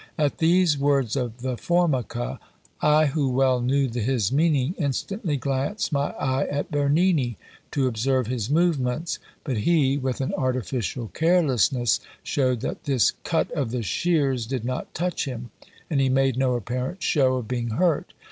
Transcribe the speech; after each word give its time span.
At 0.17 0.39
these 0.39 0.79
words 0.79 1.15
of 1.15 1.41
the 1.43 1.55
Formica, 1.55 2.39
I, 2.81 3.05
who 3.05 3.29
well 3.29 3.61
knew 3.61 3.87
his 3.87 4.31
meaning, 4.31 4.73
instantly 4.79 5.37
glanced 5.37 5.91
my 5.93 6.09
eye 6.13 6.45
at 6.47 6.71
Bernini, 6.71 7.37
to 7.69 7.85
observe 7.85 8.25
his 8.25 8.49
movements; 8.49 9.19
but 9.43 9.57
he, 9.57 9.99
with 9.99 10.19
an 10.19 10.33
artificial 10.33 11.09
carelessness, 11.09 11.99
showed 12.23 12.61
that 12.61 12.85
this 12.85 13.11
'cut 13.23 13.51
of 13.51 13.69
the 13.69 13.83
shears' 13.83 14.47
did 14.47 14.65
not 14.65 14.91
touch 14.95 15.25
him; 15.25 15.51
and 15.87 16.01
he 16.01 16.09
made 16.09 16.35
no 16.35 16.55
apparent 16.55 17.03
show 17.03 17.35
of 17.35 17.47
being 17.47 17.67
hurt. 17.69 18.11